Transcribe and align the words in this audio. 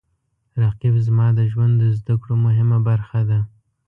رقیب 0.63 0.95
زما 1.07 1.27
د 1.37 1.39
ژوند 1.51 1.73
د 1.79 1.83
زده 1.97 2.15
کړو 2.21 2.35
مهمه 2.45 2.77
برخه 2.87 3.21
ده 3.29 3.39